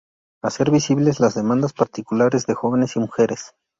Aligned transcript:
Hacer 0.41 0.71
visibles 0.71 1.19
las 1.19 1.35
demandas 1.35 1.73
particulares 1.73 2.47
de 2.47 2.55
jóvenes 2.55 2.95
y 2.95 2.99
mujeres. 3.01 3.53